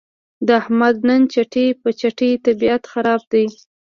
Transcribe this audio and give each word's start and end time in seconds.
د 0.47 0.49
احمد 0.61 0.95
نن 1.07 1.21
چټي 1.33 1.67
په 1.81 1.89
چټي 1.99 2.31
طبیعت 2.45 2.83
خراب 2.91 3.21
دی. 3.31 3.45